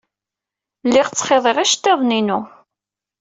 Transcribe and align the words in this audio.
Lliɣ 0.87 1.07
ttxiḍiɣ 1.09 1.57
iceḍḍiḍen-inu. 1.59 2.39